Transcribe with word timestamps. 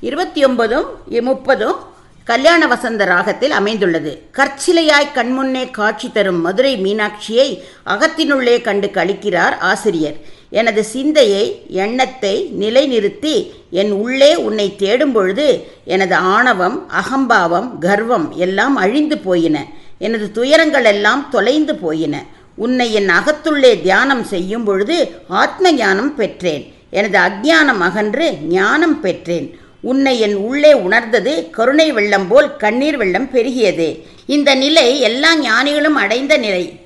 இருபத்தி 0.00 0.44
ஒன்பதும் 0.44 0.88
முப்பதும் 1.28 1.78
கல்யாண 2.24 2.66
வசந்த 2.66 3.04
ராகத்தில் 3.04 3.50
அமைந்துள்ளது. 3.50 4.22
கற்சிலையாய் 4.36 5.08
கண்முன்னே 5.14 5.70
காட்சி 5.70 6.10
தரும் 6.12 6.40
மதுரை 6.40 6.72
மீனாட்சியை 6.84 7.46
அகத்தினுள்ளே 7.86 8.62
கண்டு 8.62 8.86
கழிக்கிறார் 8.86 9.58
ஆசிரியர். 9.70 10.16
எனது 10.50 10.84
சிந்தையை 10.84 11.66
எண்ணத்தை 11.68 12.34
நிலைநிறுத்தி 12.60 13.34
என் 13.70 13.90
உள்ளே 13.90 14.34
உன்னை 14.34 14.76
தேடும் 14.76 15.12
பொழுது 15.12 15.68
எனது 15.84 16.14
ஆணவம் 16.14 16.78
அகம்பாவம் 16.90 17.78
கர்வம் 17.80 18.30
எல்லாம் 18.36 18.76
அழிந்து 18.76 19.18
போயின. 19.18 19.66
எனது 19.98 20.32
துயரங்கள் 20.32 20.84
எல்லாம் 20.84 21.28
தொலைந்து 21.30 21.74
போயின. 21.74 22.24
உன்னை 22.54 22.92
என் 22.92 23.10
அகத்துள்ளே 23.10 23.80
தியானம் 23.82 24.24
செய்யும் 24.24 24.64
பொழுது 24.64 24.98
ஆத்ம 25.28 25.72
ஞானம் 25.72 26.14
பெற்றேன். 26.14 26.64
எனது 26.90 27.18
அஜ்ஞானம் 27.18 27.80
அகன்று 27.88 28.36
ஞானம் 28.48 29.00
பெற்றேன். 29.00 29.48
உன்னை 29.80 30.20
என் 30.20 30.34
உள்ளே 30.34 30.72
உணர்ந்தது 30.72 31.50
கருணை 31.50 31.92
வெள்ளம் 31.92 32.28
போல் 32.28 32.56
கண்ணீர் 32.56 32.96
வெள்ளம் 32.96 33.28
பெருகியது. 33.32 33.98
இந்த 34.26 34.54
நிலை 34.54 35.00
எல்லா 35.00 35.36
ஞானிகளும் 35.36 35.94
அடைந்த 35.94 36.36
நிலை. 36.36 36.80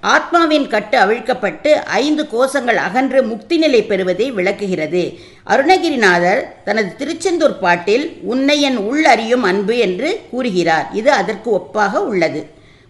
ஆத்மாவின் 0.00 0.68
கட்டு 0.68 0.98
அவிழ்க்கப்பட்டு 0.98 1.70
ஐந்து 1.84 2.26
கோஷங்கள் 2.32 2.74
அகன்று 2.74 3.22
முக்தி 3.22 3.56
நிலை 3.56 3.82
பெறுவதை 3.82 4.30
விளக்குகிறது. 4.30 5.18
அருணகிரிநாதர் 5.46 6.48
தனது 6.64 6.96
திருச்செந்தூர் 6.96 7.58
பாட்டில் 7.58 8.18
உன்னை 8.22 8.60
என் 8.60 8.76
உள் 8.76 9.04
அறியும் 9.04 9.42
அன்பு 9.42 9.76
என்று 9.76 10.20
கூறுகிறார். 10.30 10.88
இது 10.92 11.12
அதற்கு 11.12 11.50
ஒப்பாக 11.50 11.92
உள்ளது. 11.92 12.46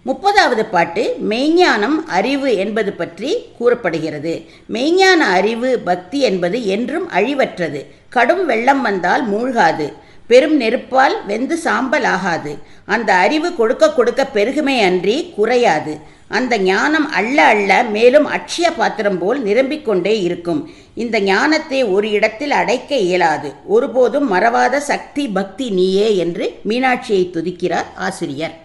முப்பதாவது 0.06 0.62
பாட்டு 0.70 1.16
மெய்ஞானம் 1.28 1.96
அறிவு 2.06 2.56
என்பது 2.56 2.92
பற்றி 2.92 3.36
கூறப்படுகிறது. 3.58 4.44
மெய்ஞான 4.72 5.18
அறிவு 5.18 5.78
பக்தி 5.78 6.20
என்பது 6.20 6.66
என்றும் 6.66 7.10
அழிவற்றது. 7.10 7.84
கடும் 8.08 8.46
வெள்ளம் 8.46 8.82
வந்தால் 8.82 9.30
மூழ்காது. 9.30 9.92
பெரும் 10.26 10.60
நெருப்பால் 10.60 11.26
வெந்து 11.26 11.56
சாம்பல் 11.56 12.04
ஆகாது. 12.04 12.58
அந்த 12.86 13.14
அறிவு 13.14 13.54
கொடுக்க 13.54 13.92
கொடுக்க 13.92 14.26
பெருகுமே 14.34 14.80
அன்றி 14.80 15.32
குறையாது. 15.36 15.98
அந்த 16.28 16.58
ஞானம் 16.58 17.10
அள்ள 17.10 17.42
அள்ள 17.42 17.82
மேலும் 17.82 18.26
அட்சய 18.26 18.72
பாத்திரம் 18.76 19.18
போல் 19.18 19.42
நிரம்பிக் 19.42 19.84
கொண்டே 19.84 20.20
இருக்கும். 20.20 20.70
இந்த 20.94 21.20
ஞானத்தை 21.20 21.84
ஒரு 21.84 22.10
இடத்தில் 22.10 22.50
அடைக்க 22.50 22.96
இயலாது. 22.96 23.52
ஒருபோதும் 23.66 24.32
மறவாத 24.32 24.76
சக்தி 24.76 25.28
பக்தி 25.28 25.70
நீயே 25.70 26.16
என்று 26.16 26.58
மீனாட்சியை 26.68 27.24
துதிக்கிறார் 27.32 27.86
ஆசிரியர். 27.96 28.61